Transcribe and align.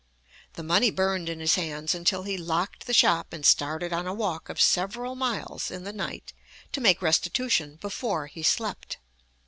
The 0.53 0.63
money 0.63 0.89
burned 0.89 1.29
in 1.29 1.39
his 1.39 1.53
hands 1.53 1.93
until 1.93 2.23
he 2.23 2.35
locked 2.35 2.87
the 2.87 2.91
shop 2.95 3.33
and 3.33 3.45
started 3.45 3.93
on 3.93 4.07
a 4.07 4.13
walk 4.15 4.49
of 4.49 4.59
several 4.59 5.13
miles 5.13 5.69
in 5.69 5.83
the 5.83 5.93
night 5.93 6.33
to 6.71 6.81
make 6.81 7.03
restitution 7.03 7.75
before 7.75 8.25
he 8.25 8.41
slept. 8.41 8.97